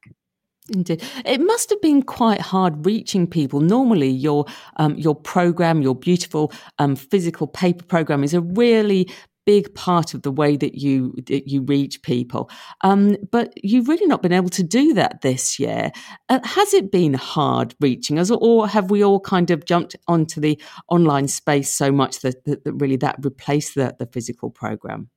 Indeed, 0.72 1.02
it 1.24 1.40
must 1.40 1.70
have 1.70 1.80
been 1.82 2.02
quite 2.02 2.40
hard 2.40 2.86
reaching 2.86 3.26
people. 3.26 3.60
Normally, 3.60 4.10
your 4.10 4.46
um, 4.76 4.94
your 4.94 5.14
program, 5.14 5.82
your 5.82 5.96
beautiful 5.96 6.52
um, 6.78 6.94
physical 6.94 7.46
paper 7.48 7.84
program, 7.84 8.22
is 8.22 8.34
a 8.34 8.40
really 8.40 9.10
big 9.46 9.74
part 9.74 10.14
of 10.14 10.22
the 10.22 10.30
way 10.30 10.56
that 10.56 10.76
you 10.76 11.12
that 11.26 11.48
you 11.48 11.62
reach 11.62 12.02
people. 12.02 12.48
Um, 12.82 13.16
but 13.32 13.52
you've 13.64 13.88
really 13.88 14.06
not 14.06 14.22
been 14.22 14.32
able 14.32 14.50
to 14.50 14.62
do 14.62 14.94
that 14.94 15.22
this 15.22 15.58
year. 15.58 15.90
Uh, 16.28 16.38
has 16.44 16.72
it 16.72 16.92
been 16.92 17.14
hard 17.14 17.74
reaching 17.80 18.18
us, 18.18 18.30
or 18.30 18.68
have 18.68 18.90
we 18.90 19.02
all 19.02 19.20
kind 19.20 19.50
of 19.50 19.64
jumped 19.64 19.96
onto 20.06 20.40
the 20.40 20.60
online 20.88 21.26
space 21.26 21.74
so 21.74 21.90
much 21.90 22.20
that, 22.20 22.44
that, 22.44 22.64
that 22.64 22.74
really 22.74 22.96
that 22.96 23.16
replaced 23.22 23.74
the, 23.74 23.96
the 23.98 24.06
physical 24.06 24.50
program? 24.50 25.10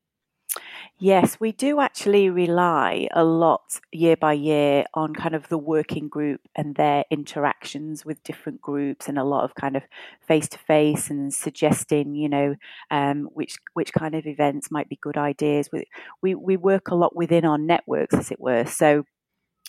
Yes, 0.99 1.39
we 1.39 1.51
do 1.51 1.79
actually 1.79 2.29
rely 2.29 3.07
a 3.11 3.23
lot 3.23 3.79
year 3.91 4.15
by 4.15 4.33
year 4.33 4.85
on 4.93 5.13
kind 5.13 5.35
of 5.35 5.49
the 5.49 5.57
working 5.57 6.07
group 6.07 6.41
and 6.55 6.75
their 6.75 7.03
interactions 7.09 8.05
with 8.05 8.23
different 8.23 8.61
groups 8.61 9.07
and 9.07 9.17
a 9.17 9.23
lot 9.23 9.43
of 9.43 9.55
kind 9.55 9.75
of 9.75 9.83
face 10.25 10.47
to 10.49 10.57
face 10.57 11.09
and 11.09 11.33
suggesting, 11.33 12.15
you 12.15 12.29
know, 12.29 12.55
um, 12.91 13.23
which 13.33 13.57
which 13.73 13.91
kind 13.93 14.15
of 14.15 14.25
events 14.25 14.71
might 14.71 14.89
be 14.89 14.97
good 15.01 15.17
ideas. 15.17 15.69
We, 15.71 15.85
we 16.21 16.35
we 16.35 16.57
work 16.57 16.89
a 16.89 16.95
lot 16.95 17.15
within 17.15 17.45
our 17.45 17.57
networks, 17.57 18.13
as 18.15 18.31
it 18.31 18.39
were. 18.39 18.65
So 18.65 19.03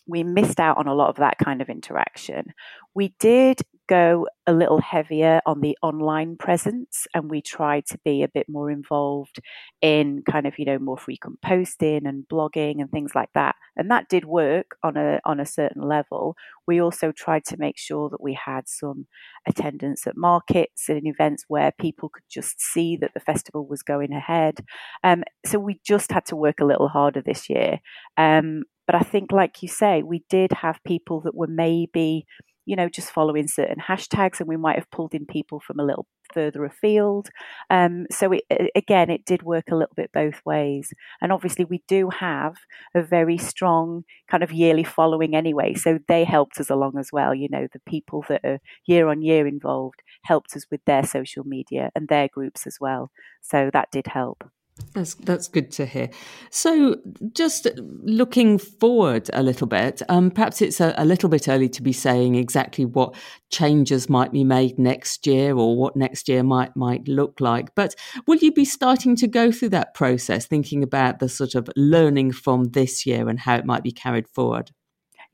we 0.06 0.22
missed 0.22 0.60
out 0.60 0.76
on 0.78 0.86
a 0.86 0.94
lot 0.94 1.08
of 1.08 1.16
that 1.16 1.38
kind 1.42 1.62
of 1.62 1.68
interaction. 1.68 2.52
We 2.94 3.14
did 3.18 3.60
go 3.88 4.26
a 4.46 4.52
little 4.52 4.80
heavier 4.80 5.40
on 5.46 5.60
the 5.60 5.76
online 5.82 6.36
presence 6.36 7.06
and 7.14 7.30
we 7.30 7.40
tried 7.42 7.86
to 7.86 7.98
be 8.04 8.22
a 8.22 8.28
bit 8.28 8.46
more 8.48 8.70
involved 8.70 9.38
in 9.82 10.22
kind 10.30 10.46
of 10.46 10.58
you 10.58 10.64
know 10.64 10.78
more 10.78 10.96
frequent 10.98 11.40
posting 11.42 12.06
and 12.06 12.24
blogging 12.32 12.80
and 12.80 12.90
things 12.90 13.12
like 13.14 13.30
that. 13.34 13.56
And 13.76 13.90
that 13.90 14.08
did 14.08 14.24
work 14.24 14.76
on 14.82 14.96
a 14.96 15.20
on 15.24 15.40
a 15.40 15.46
certain 15.46 15.82
level. 15.82 16.36
We 16.66 16.80
also 16.80 17.12
tried 17.12 17.44
to 17.46 17.56
make 17.58 17.78
sure 17.78 18.08
that 18.10 18.22
we 18.22 18.34
had 18.34 18.68
some 18.68 19.06
attendance 19.46 20.06
at 20.06 20.16
markets 20.16 20.88
and 20.88 21.06
events 21.06 21.44
where 21.48 21.72
people 21.78 22.08
could 22.08 22.24
just 22.30 22.60
see 22.60 22.96
that 22.96 23.12
the 23.14 23.20
festival 23.20 23.66
was 23.66 23.82
going 23.82 24.12
ahead. 24.12 24.60
Um, 25.02 25.24
so 25.44 25.58
we 25.58 25.80
just 25.86 26.10
had 26.12 26.24
to 26.26 26.36
work 26.36 26.60
a 26.60 26.64
little 26.64 26.88
harder 26.88 27.22
this 27.22 27.48
year. 27.50 27.80
Um, 28.16 28.64
but 28.86 28.94
I 28.94 29.00
think, 29.00 29.32
like 29.32 29.62
you 29.62 29.68
say, 29.68 30.02
we 30.02 30.24
did 30.28 30.52
have 30.52 30.78
people 30.86 31.20
that 31.22 31.34
were 31.34 31.46
maybe, 31.46 32.26
you 32.66 32.76
know, 32.76 32.88
just 32.88 33.10
following 33.10 33.48
certain 33.48 33.76
hashtags, 33.78 34.40
and 34.40 34.48
we 34.48 34.56
might 34.56 34.76
have 34.76 34.90
pulled 34.90 35.14
in 35.14 35.26
people 35.26 35.60
from 35.60 35.78
a 35.80 35.84
little 35.84 36.06
further 36.32 36.64
afield. 36.64 37.28
Um, 37.70 38.06
so 38.10 38.32
it, 38.32 38.70
again, 38.74 39.10
it 39.10 39.24
did 39.24 39.42
work 39.42 39.64
a 39.70 39.76
little 39.76 39.94
bit 39.96 40.10
both 40.12 40.40
ways. 40.44 40.92
And 41.20 41.32
obviously, 41.32 41.64
we 41.64 41.82
do 41.88 42.10
have 42.10 42.54
a 42.94 43.02
very 43.02 43.38
strong 43.38 44.04
kind 44.30 44.42
of 44.42 44.52
yearly 44.52 44.84
following 44.84 45.34
anyway. 45.34 45.74
So 45.74 45.98
they 46.08 46.24
helped 46.24 46.58
us 46.60 46.70
along 46.70 46.98
as 46.98 47.10
well. 47.12 47.34
You 47.34 47.48
know, 47.50 47.66
the 47.72 47.80
people 47.86 48.24
that 48.28 48.40
are 48.44 48.60
year 48.86 49.08
on 49.08 49.22
year 49.22 49.46
involved 49.46 50.02
helped 50.24 50.56
us 50.56 50.64
with 50.70 50.84
their 50.84 51.04
social 51.04 51.44
media 51.44 51.90
and 51.94 52.08
their 52.08 52.28
groups 52.28 52.66
as 52.66 52.78
well. 52.80 53.10
So 53.40 53.70
that 53.72 53.90
did 53.90 54.06
help. 54.08 54.44
That's 54.92 55.14
that's 55.14 55.46
good 55.46 55.70
to 55.72 55.86
hear. 55.86 56.10
So, 56.50 56.96
just 57.32 57.68
looking 57.76 58.58
forward 58.58 59.30
a 59.32 59.40
little 59.40 59.68
bit, 59.68 60.02
um, 60.08 60.32
perhaps 60.32 60.60
it's 60.60 60.80
a, 60.80 60.92
a, 60.98 61.04
little 61.04 61.28
bit 61.28 61.48
early 61.48 61.68
to 61.68 61.82
be 61.82 61.92
saying 61.92 62.34
exactly 62.34 62.84
what 62.84 63.14
changes 63.50 64.08
might 64.08 64.32
be 64.32 64.42
made 64.42 64.76
next 64.76 65.28
year 65.28 65.56
or 65.56 65.76
what 65.76 65.94
next 65.94 66.28
year 66.28 66.42
might 66.42 66.76
might 66.76 67.06
look 67.06 67.40
like. 67.40 67.72
But 67.76 67.94
will 68.26 68.38
you 68.38 68.50
be 68.50 68.64
starting 68.64 69.14
to 69.16 69.28
go 69.28 69.52
through 69.52 69.70
that 69.70 69.94
process, 69.94 70.46
thinking 70.46 70.82
about 70.82 71.20
the 71.20 71.28
sort 71.28 71.54
of 71.54 71.68
learning 71.76 72.32
from 72.32 72.64
this 72.64 73.06
year 73.06 73.28
and 73.28 73.38
how 73.38 73.54
it 73.54 73.66
might 73.66 73.84
be 73.84 73.92
carried 73.92 74.26
forward? 74.28 74.72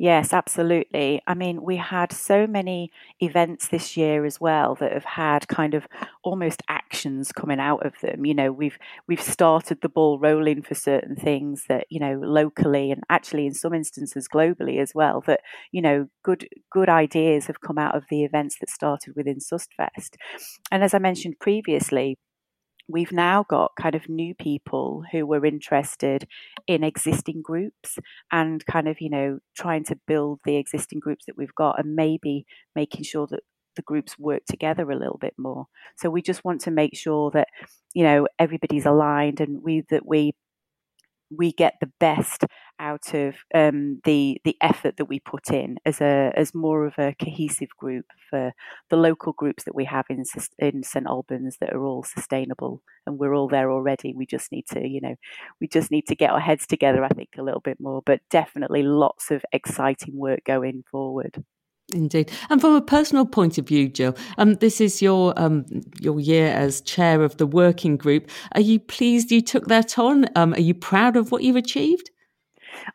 Yes, 0.03 0.33
absolutely. 0.33 1.21
I 1.27 1.35
mean, 1.35 1.61
we 1.63 1.77
had 1.77 2.11
so 2.11 2.47
many 2.47 2.91
events 3.21 3.69
this 3.69 3.99
year 3.99 4.25
as 4.25 4.41
well 4.41 4.75
that 4.77 4.93
have 4.95 5.05
had 5.05 5.47
kind 5.49 5.75
of 5.75 5.87
almost 6.25 6.63
actions 6.71 7.33
coming 7.33 7.61
out 7.61 7.85
of 7.85 7.93
them. 8.01 8.25
You 8.25 8.33
know, 8.33 8.51
we've 8.51 8.79
we've 9.07 9.21
started 9.21 9.83
the 9.83 9.91
ball 9.91 10.19
rolling 10.19 10.63
for 10.63 10.75
certain 10.75 11.17
things 11.17 11.65
that, 11.69 11.85
you 11.91 12.01
know, 12.01 12.15
locally 12.19 12.91
and 12.91 13.03
actually 13.11 13.45
in 13.45 13.53
some 13.53 13.75
instances 13.75 14.27
globally 14.27 14.81
as 14.81 14.95
well, 14.95 15.21
that, 15.27 15.41
you 15.71 15.83
know, 15.83 16.09
good 16.23 16.49
good 16.73 16.89
ideas 16.89 17.47
have 17.49 17.61
come 17.61 17.77
out 17.77 17.95
of 17.95 18.05
the 18.09 18.25
events 18.25 18.57
that 18.61 18.71
started 18.71 19.13
within 19.17 19.37
SustFest. 19.39 20.17
And 20.71 20.83
as 20.85 20.95
I 20.95 20.99
mentioned 20.99 21.41
previously, 21.41 22.19
we've 22.93 23.13
now 23.13 23.45
got 23.49 23.73
kind 23.81 23.95
of 23.95 24.09
new 24.09 24.35
people 24.35 25.05
who 25.13 25.27
were 25.27 25.45
interested 25.45 26.27
in 26.67 26.85
existing 26.85 27.43
groups 27.43 27.99
and 28.33 28.65
kind 28.67 28.89
of, 28.89 29.01
you 29.01 29.11
know, 29.11 29.39
trying 29.57 29.85
to 29.85 29.97
build 30.07 30.41
the 30.45 30.57
existing 30.57 31.01
groups 31.01 31.27
that 31.27 31.37
we've 31.37 31.55
got 31.55 31.79
and 31.79 31.95
maybe 31.97 32.47
making 32.75 33.05
sure 33.05 33.27
that 33.29 33.41
the 33.77 33.83
groups 33.83 34.19
work 34.19 34.45
together 34.47 34.91
a 34.91 34.99
little 34.99 35.19
bit 35.19 35.35
more. 35.39 35.67
So 35.97 36.11
we 36.11 36.23
just 36.23 36.45
want 36.45 36.61
to 36.63 36.71
make 36.71 36.97
sure 36.97 37.31
that, 37.33 37.49
you 37.95 38.03
know, 38.05 38.27
everybody's 38.39 38.87
aligned 38.87 39.41
and 39.41 39.63
we 39.63 39.85
that 39.91 40.07
we 40.07 40.33
we 41.37 41.53
get 41.53 41.75
the 41.81 41.91
best 42.01 42.45
out 42.81 43.15
of 43.15 43.37
um, 43.55 44.01
the 44.05 44.41
the 44.45 44.57
effort 44.61 44.97
that 44.97 45.05
we 45.05 45.21
put 45.21 45.51
in 45.51 45.77
as 45.85 46.01
a 46.01 46.33
as 46.35 46.55
more 46.55 46.87
of 46.87 46.95
a 46.99 47.15
cohesive 47.23 47.69
group 47.79 48.07
for 48.29 48.53
the 48.89 48.97
local 48.97 49.33
groups 49.33 49.65
that 49.65 49.75
we 49.75 49.85
have 49.85 50.07
in 50.09 50.25
in 50.59 50.83
St 50.83 51.07
Albans 51.07 51.59
that 51.61 51.73
are 51.73 51.85
all 51.85 52.03
sustainable 52.03 52.83
and 53.07 53.19
we're 53.19 53.35
all 53.35 53.49
there 53.49 53.71
already. 53.71 54.15
We 54.15 54.27
just 54.27 54.51
need 54.51 54.67
to 54.69 54.89
you 54.89 55.01
know 55.01 55.15
we 55.61 55.69
just 55.69 55.91
need 55.91 56.07
to 56.09 56.17
get 56.17 56.31
our 56.31 56.41
heads 56.41 56.67
together. 56.67 57.05
I 57.05 57.09
think 57.11 57.29
a 57.39 57.43
little 57.43 57.61
bit 57.61 57.79
more, 57.79 58.03
but 58.05 58.21
definitely 58.31 58.83
lots 58.83 59.31
of 59.31 59.45
exciting 59.53 60.17
work 60.17 60.41
going 60.45 60.83
forward. 60.91 61.45
Indeed, 61.93 62.31
and 62.49 62.61
from 62.61 62.75
a 62.75 62.81
personal 62.81 63.27
point 63.27 63.59
of 63.59 63.67
view, 63.67 63.89
Jill, 63.89 64.17
um, 64.39 64.55
this 64.55 64.81
is 64.81 65.03
your 65.03 65.35
um, 65.37 65.67
your 66.01 66.21
year 66.21 66.47
as 66.47 66.81
chair 66.81 67.23
of 67.23 67.37
the 67.37 67.47
working 67.47 67.97
group. 67.97 68.31
Are 68.53 68.61
you 68.61 68.79
pleased 68.79 69.33
you 69.33 69.41
took 69.43 69.67
that 69.67 69.99
on? 69.99 70.27
Um, 70.37 70.55
are 70.55 70.61
you 70.61 70.75
proud 70.75 71.17
of 71.17 71.33
what 71.33 71.43
you've 71.43 71.57
achieved? 71.57 72.11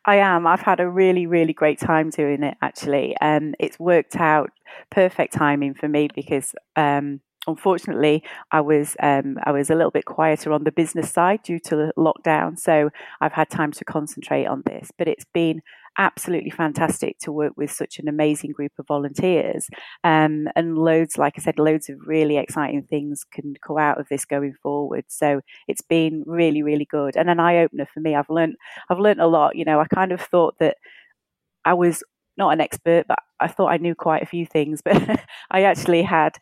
I 0.04 0.16
am. 0.16 0.46
I've 0.46 0.60
had 0.60 0.80
a 0.80 0.88
really, 0.88 1.26
really 1.26 1.52
great 1.52 1.78
time 1.78 2.10
doing 2.10 2.42
it. 2.42 2.56
Actually, 2.62 3.16
um, 3.20 3.54
it's 3.58 3.78
worked 3.78 4.16
out 4.16 4.50
perfect 4.90 5.32
timing 5.32 5.74
for 5.74 5.88
me 5.88 6.08
because 6.14 6.54
um, 6.76 7.20
unfortunately, 7.46 8.22
I 8.50 8.60
was 8.60 8.96
um, 9.00 9.38
I 9.44 9.52
was 9.52 9.70
a 9.70 9.74
little 9.74 9.90
bit 9.90 10.04
quieter 10.04 10.52
on 10.52 10.64
the 10.64 10.72
business 10.72 11.10
side 11.10 11.42
due 11.42 11.58
to 11.60 11.76
the 11.76 11.92
lockdown, 11.96 12.58
so 12.58 12.90
I've 13.20 13.32
had 13.32 13.50
time 13.50 13.72
to 13.72 13.84
concentrate 13.84 14.46
on 14.46 14.62
this. 14.66 14.90
But 14.96 15.08
it's 15.08 15.26
been 15.32 15.62
absolutely 15.98 16.50
fantastic 16.50 17.18
to 17.20 17.32
work 17.32 17.52
with 17.56 17.70
such 17.70 17.98
an 17.98 18.08
amazing 18.08 18.52
group 18.52 18.72
of 18.78 18.86
volunteers, 18.86 19.68
um, 20.04 20.48
and 20.56 20.76
loads, 20.78 21.18
like 21.18 21.34
I 21.38 21.42
said, 21.42 21.58
loads 21.58 21.88
of 21.88 21.96
really 22.06 22.36
exciting 22.36 22.82
things 22.82 23.24
can 23.32 23.54
come 23.66 23.78
out 23.78 23.98
of 24.00 24.08
this 24.08 24.24
going 24.24 24.54
forward. 24.62 25.04
So 25.08 25.40
it's 25.68 25.82
been 25.82 26.22
really, 26.26 26.62
really 26.62 26.86
good 26.86 27.16
and 27.16 27.30
an 27.30 27.40
eye 27.40 27.58
opener 27.58 27.86
for 27.92 28.00
me. 28.00 28.14
I've 28.14 28.30
learned 28.30 28.56
I've 28.90 28.98
learned 28.98 29.20
a 29.20 29.26
lot. 29.26 29.56
You 29.56 29.64
know, 29.64 29.80
I 29.80 29.86
kind 29.86 30.12
of 30.12 30.20
thought 30.20 30.54
that 30.60 30.76
I 31.64 31.74
was 31.74 32.02
not 32.36 32.50
an 32.52 32.60
expert, 32.60 33.06
but 33.08 33.18
I 33.40 33.48
thought 33.48 33.72
I 33.72 33.78
knew 33.78 33.94
quite 33.94 34.22
a 34.22 34.26
few 34.26 34.46
things. 34.46 34.82
But 34.84 35.20
I 35.50 35.62
actually 35.62 36.02
had 36.02 36.36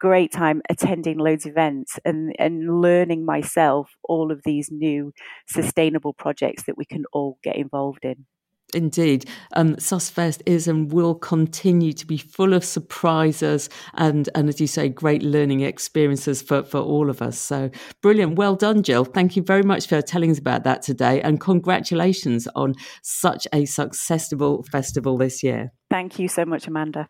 great 0.00 0.32
time 0.32 0.62
attending 0.70 1.18
loads 1.18 1.46
of 1.46 1.52
events 1.52 1.98
and, 2.04 2.34
and 2.38 2.82
learning 2.82 3.24
myself 3.24 3.92
all 4.04 4.30
of 4.32 4.42
these 4.44 4.70
new 4.70 5.12
sustainable 5.48 6.12
projects 6.12 6.64
that 6.64 6.76
we 6.76 6.84
can 6.84 7.04
all 7.12 7.38
get 7.42 7.56
involved 7.56 8.04
in. 8.04 8.26
Indeed. 8.74 9.28
Um, 9.54 9.76
SustFest 9.76 10.42
is 10.46 10.68
and 10.68 10.92
will 10.92 11.14
continue 11.14 11.92
to 11.92 12.06
be 12.06 12.18
full 12.18 12.54
of 12.54 12.64
surprises 12.64 13.68
and, 13.94 14.28
and, 14.34 14.48
as 14.48 14.60
you 14.60 14.66
say, 14.66 14.88
great 14.88 15.22
learning 15.22 15.60
experiences 15.60 16.42
for, 16.42 16.62
for 16.62 16.78
all 16.80 17.10
of 17.10 17.22
us. 17.22 17.38
So 17.38 17.70
brilliant. 18.02 18.36
Well 18.36 18.56
done, 18.56 18.82
Jill. 18.82 19.04
Thank 19.04 19.36
you 19.36 19.42
very 19.42 19.62
much 19.62 19.86
for 19.86 20.02
telling 20.02 20.30
us 20.30 20.38
about 20.38 20.64
that 20.64 20.82
today. 20.82 21.20
And 21.20 21.40
congratulations 21.40 22.48
on 22.54 22.74
such 23.02 23.46
a 23.52 23.64
successful 23.64 24.64
festival 24.70 25.16
this 25.18 25.42
year. 25.42 25.72
Thank 25.90 26.18
you 26.18 26.28
so 26.28 26.44
much, 26.44 26.66
Amanda. 26.66 27.08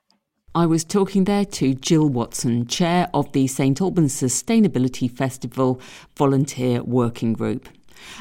I 0.57 0.67
was 0.67 0.85
talking 0.85 1.25
there 1.25 1.45
to 1.45 1.75
Jill 1.75 2.09
Watson, 2.09 2.67
chair 2.69 3.09
of 3.13 3.33
the 3.33 3.49
St 3.49 3.81
Albans 3.81 4.15
Sustainability 4.15 5.11
Festival 5.11 5.81
Volunteer 6.17 6.81
Working 6.85 7.33
Group. 7.33 7.69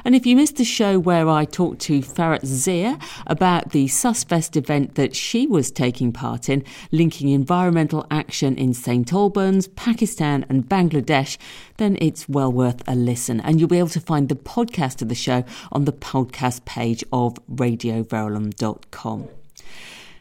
And 0.06 0.16
if 0.16 0.26
you 0.26 0.36
missed 0.36 0.58
the 0.58 0.64
show 0.64 1.00
where 1.00 1.30
I 1.30 1.46
talked 1.46 1.80
to 1.82 2.02
Farah 2.02 2.46
Zia 2.46 3.00
about 3.28 3.72
the 3.72 3.86
SustFest 3.86 4.56
event 4.56 4.96
that 4.96 5.16
she 5.16 5.48
was 5.48 5.72
taking 5.72 6.12
part 6.12 6.50
in, 6.50 6.64
linking 6.92 7.30
environmental 7.30 8.06
action 8.12 8.56
in 8.58 8.74
St 8.74 9.12
Albans, 9.14 9.68
Pakistan, 9.70 10.46
and 10.50 10.68
Bangladesh, 10.68 11.38
then 11.78 11.98
it's 12.02 12.28
well 12.28 12.52
worth 12.52 12.82
a 12.88 12.96
listen. 12.96 13.40
And 13.42 13.60
you'll 13.60 13.70
be 13.70 13.80
able 13.80 13.90
to 13.90 14.00
find 14.00 14.30
the 14.30 14.36
podcast 14.36 15.02
of 15.02 15.10
the 15.10 15.16
show 15.16 15.44
on 15.72 15.86
the 15.86 15.94
podcast 15.94 16.66
page 16.66 17.04
of 17.12 17.36
radioverulam.com. 17.48 19.28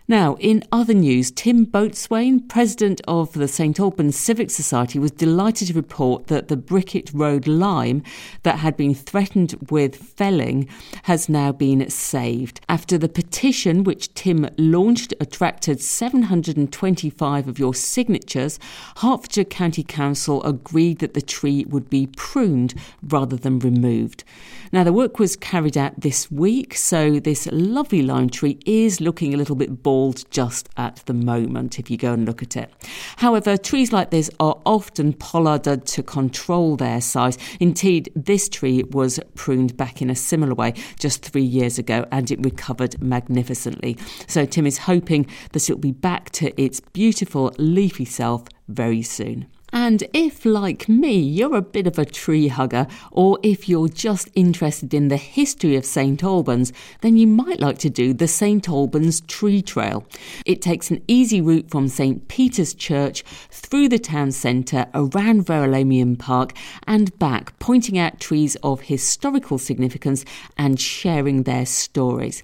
Now, 0.09 0.37
in 0.41 0.65
other 0.73 0.95
news, 0.95 1.31
Tim 1.31 1.65
Boatswain, 1.65 2.49
president 2.49 3.01
of 3.07 3.33
the 3.35 3.47
St 3.47 3.79
Albans 3.79 4.17
Civic 4.17 4.51
Society, 4.51 4.99
was 4.99 5.13
delighted 5.13 5.69
to 5.69 5.75
report 5.75 6.27
that 6.27 6.49
the 6.49 6.57
Bricket 6.57 7.13
Road 7.15 7.47
lime 7.47 8.03
that 8.43 8.59
had 8.59 8.77
been 8.77 8.95
threatened 8.95 9.55
with 9.71 9.95
felling 9.95 10.69
has 11.05 11.29
now 11.29 11.53
been 11.53 11.89
saved. 11.89 12.61
After 12.69 12.99
the 12.99 13.09
petition 13.09 13.85
which 13.85 14.13
Tim 14.15 14.49
launched 14.59 15.15
attracted 15.21 15.81
725 15.81 17.47
of 17.47 17.61
your 17.61 17.73
signatures, 17.73 18.59
Hertfordshire 18.97 19.45
County 19.45 19.85
Council 19.85 20.43
agreed 20.43 20.99
that 20.99 21.15
the 21.15 21.23
tree 21.23 21.65
would 21.69 21.89
be 21.89 22.09
pruned 22.09 22.75
rather 23.05 23.37
than 23.37 23.61
removed. 23.61 24.25
Now, 24.73 24.85
the 24.85 24.93
work 24.93 25.19
was 25.19 25.37
carried 25.37 25.77
out 25.77 26.01
this 26.01 26.31
week, 26.31 26.75
so 26.75 27.21
this 27.21 27.47
lovely 27.53 28.03
lime 28.03 28.31
tree 28.31 28.59
is 28.65 29.01
looking 29.01 29.35
a 29.35 29.37
little 29.37 29.55
bit 29.55 29.83
bald 29.93 30.25
just 30.31 30.71
at 30.79 30.97
the 31.05 31.13
moment 31.13 31.79
if 31.79 31.91
you 31.91 31.99
go 31.99 32.15
and 32.15 32.25
look 32.25 32.43
at 32.43 32.57
it. 32.57 32.73
However, 33.17 33.59
trees 33.59 33.93
like 33.93 34.09
this 34.09 34.31
are 34.41 34.59
often 34.65 35.13
pollarded 35.13 35.85
to 35.85 36.03
control 36.03 36.77
their 36.77 37.03
size. 37.03 37.37
Indeed, 37.61 38.11
this 38.17 38.49
tree 38.49 38.85
was 38.85 39.21
pruned 39.35 39.77
back 39.77 40.01
in 40.01 40.09
a 40.09 40.15
similar 40.15 40.55
way 40.55 40.73
just 40.99 41.23
three 41.23 41.45
years 41.45 41.79
ago 41.79 42.07
and 42.11 42.31
it 42.31 42.43
recovered 42.43 43.03
magnificently. 43.03 43.99
So, 44.27 44.47
Tim 44.47 44.67
is 44.67 44.79
hoping 44.79 45.27
that 45.53 45.69
it'll 45.69 45.79
be 45.79 45.93
back 45.93 46.31
to 46.41 46.59
its 46.59 46.81
beautiful 46.81 47.53
leafy 47.59 48.07
self 48.07 48.45
very 48.69 49.03
soon. 49.03 49.47
And 49.73 50.05
if, 50.13 50.45
like 50.45 50.87
me, 50.87 51.19
you're 51.19 51.57
a 51.57 51.63
bit 51.63 51.87
of 51.87 51.99
a 51.99 52.05
tree 52.05 52.49
hugger, 52.49 52.87
or 53.11 53.39
if 53.43 53.71
you're 53.71 53.89
just 53.89 54.29
interested 54.35 54.93
in 54.93 55.09
the 55.09 55.17
history 55.17 55.77
of 55.77 55.87
St 55.87 56.23
Albans, 56.23 56.75
then 57.01 57.17
you 57.17 57.27
might 57.27 57.59
like 57.59 57.79
to 57.79 57.89
do 57.89 58.13
the 58.13 58.29
St 58.29 58.69
Albans 58.69 59.23
Tree 59.23 59.63
Trail. 59.63 60.07
It 60.45 60.61
takes 60.61 60.91
an 60.91 61.03
easy 61.09 61.41
route 61.41 61.71
from 61.71 61.89
St 61.89 62.29
Peter's 62.29 62.75
Church 62.75 63.23
through 63.51 63.89
the 63.89 63.99
town 63.99 64.33
centre, 64.33 64.87
around 64.93 65.47
Verulamium 65.47 66.19
Park, 66.19 66.53
and 66.87 67.19
back, 67.19 67.59
pointing 67.59 67.99
out 67.99 68.21
trees 68.21 68.57
of 68.63 68.83
historical 68.83 69.57
significance 69.57 70.27
and 70.59 70.79
sharing 70.79 71.45
their 71.45 71.65
stories. 71.65 72.43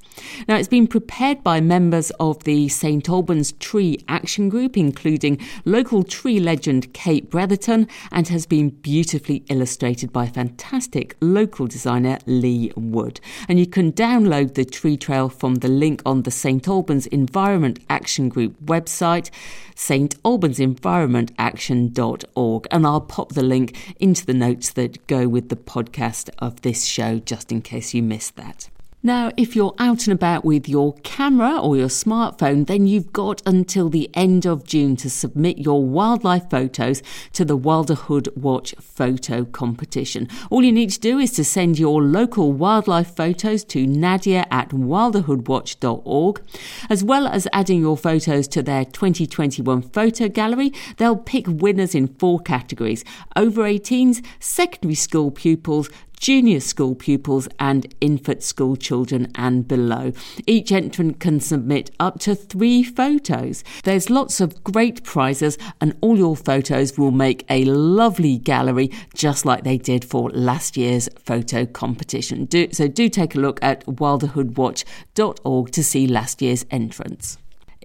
Now, 0.48 0.56
it's 0.56 0.68
been 0.68 0.86
prepared 0.86 1.44
by 1.44 1.60
members 1.60 2.10
of 2.18 2.44
the 2.44 2.68
St 2.68 3.06
Albans 3.06 3.52
Tree 3.52 4.02
Action 4.08 4.48
Group, 4.48 4.78
including 4.78 5.38
local 5.66 6.02
tree 6.02 6.40
legend 6.40 6.94
Kate. 6.94 7.17
Kate 7.18 7.30
Bretherton 7.30 7.88
and 8.12 8.28
has 8.28 8.46
been 8.46 8.70
beautifully 8.70 9.42
illustrated 9.48 10.12
by 10.12 10.28
fantastic 10.28 11.16
local 11.20 11.66
designer 11.66 12.18
Lee 12.26 12.70
Wood. 12.76 13.20
And 13.48 13.58
you 13.58 13.66
can 13.66 13.92
download 13.92 14.54
the 14.54 14.64
tree 14.64 14.96
trail 14.96 15.28
from 15.28 15.56
the 15.56 15.66
link 15.66 16.00
on 16.06 16.22
the 16.22 16.30
St 16.30 16.68
Albans 16.68 17.08
Environment 17.08 17.80
Action 17.90 18.28
Group 18.28 18.54
website, 18.64 19.30
stalbansenvironmentaction.org. 19.74 22.66
And 22.70 22.86
I'll 22.86 23.00
pop 23.00 23.32
the 23.32 23.42
link 23.42 23.96
into 23.98 24.24
the 24.24 24.34
notes 24.34 24.70
that 24.74 25.04
go 25.08 25.26
with 25.26 25.48
the 25.48 25.56
podcast 25.56 26.30
of 26.38 26.62
this 26.62 26.84
show 26.84 27.18
just 27.18 27.50
in 27.50 27.62
case 27.62 27.94
you 27.94 28.04
missed 28.04 28.36
that. 28.36 28.68
Now, 29.08 29.32
if 29.38 29.56
you're 29.56 29.74
out 29.78 30.06
and 30.06 30.12
about 30.12 30.44
with 30.44 30.68
your 30.68 30.92
camera 31.02 31.58
or 31.58 31.78
your 31.78 31.88
smartphone, 31.88 32.66
then 32.66 32.86
you've 32.86 33.10
got 33.10 33.40
until 33.46 33.88
the 33.88 34.10
end 34.12 34.44
of 34.44 34.64
June 34.64 34.96
to 34.96 35.08
submit 35.08 35.56
your 35.56 35.82
wildlife 35.82 36.50
photos 36.50 37.02
to 37.32 37.46
the 37.46 37.56
Wilderhood 37.56 38.36
Watch 38.36 38.74
photo 38.78 39.46
competition. 39.46 40.28
All 40.50 40.62
you 40.62 40.72
need 40.72 40.90
to 40.90 41.00
do 41.00 41.18
is 41.18 41.32
to 41.32 41.44
send 41.44 41.78
your 41.78 42.02
local 42.02 42.52
wildlife 42.52 43.16
photos 43.16 43.64
to 43.64 43.86
nadia 43.86 44.44
at 44.50 44.68
wilderhoodwatch.org. 44.72 46.42
As 46.90 47.02
well 47.02 47.28
as 47.28 47.48
adding 47.54 47.80
your 47.80 47.96
photos 47.96 48.46
to 48.48 48.62
their 48.62 48.84
2021 48.84 49.80
photo 49.80 50.28
gallery, 50.28 50.70
they'll 50.98 51.16
pick 51.16 51.46
winners 51.48 51.94
in 51.94 52.08
four 52.08 52.40
categories 52.40 53.06
over 53.36 53.62
18s, 53.62 54.22
secondary 54.38 54.94
school 54.94 55.30
pupils, 55.30 55.88
junior 56.18 56.60
school 56.60 56.94
pupils 56.94 57.48
and 57.58 57.94
infant 58.00 58.42
school 58.42 58.76
children 58.76 59.30
and 59.34 59.66
below. 59.66 60.12
Each 60.46 60.72
entrant 60.72 61.20
can 61.20 61.40
submit 61.40 61.90
up 61.98 62.18
to 62.20 62.34
three 62.34 62.82
photos. 62.82 63.64
There's 63.84 64.10
lots 64.10 64.40
of 64.40 64.62
great 64.64 65.04
prizes, 65.04 65.58
and 65.80 65.96
all 66.00 66.18
your 66.18 66.36
photos 66.36 66.98
will 66.98 67.10
make 67.10 67.44
a 67.48 67.64
lovely 67.64 68.38
gallery, 68.38 68.90
just 69.14 69.44
like 69.44 69.64
they 69.64 69.78
did 69.78 70.04
for 70.04 70.30
last 70.30 70.76
year's 70.76 71.08
photo 71.18 71.66
competition. 71.66 72.44
Do, 72.46 72.68
so 72.72 72.88
do 72.88 73.08
take 73.08 73.34
a 73.34 73.40
look 73.40 73.58
at 73.62 73.84
wilderhoodwatch.org 73.86 75.70
to 75.72 75.84
see 75.84 76.06
last 76.06 76.42
year's 76.42 76.66
entrants. 76.70 77.38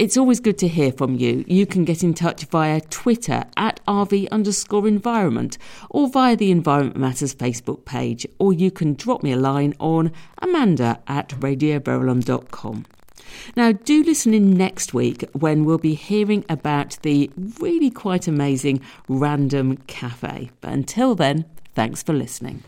It's 0.03 0.17
always 0.17 0.41
good 0.41 0.57
to 0.57 0.67
hear 0.67 0.91
from 0.91 1.15
you. 1.15 1.45
You 1.47 1.65
can 1.65 1.85
get 1.85 2.03
in 2.03 2.13
touch 2.13 2.43
via 2.47 2.81
Twitter 2.81 3.45
at 3.55 3.79
RV 3.87 4.29
underscore 4.31 4.85
environment 4.85 5.57
or 5.89 6.09
via 6.09 6.35
the 6.35 6.51
Environment 6.51 6.97
Matters 6.97 7.33
Facebook 7.33 7.85
page, 7.85 8.27
or 8.37 8.51
you 8.51 8.69
can 8.69 8.95
drop 8.95 9.23
me 9.23 9.31
a 9.31 9.37
line 9.37 9.73
on 9.79 10.11
amanda 10.39 10.99
at 11.07 11.29
radioverulam.com. 11.29 12.85
Now, 13.55 13.71
do 13.71 14.03
listen 14.03 14.33
in 14.33 14.57
next 14.57 14.93
week 14.93 15.23
when 15.31 15.63
we'll 15.63 15.77
be 15.77 15.93
hearing 15.93 16.43
about 16.49 16.97
the 17.03 17.31
really 17.61 17.89
quite 17.89 18.27
amazing 18.27 18.81
Random 19.07 19.77
Cafe. 19.87 20.51
But 20.59 20.73
until 20.73 21.15
then, 21.15 21.45
thanks 21.75 22.03
for 22.03 22.11
listening. 22.11 22.65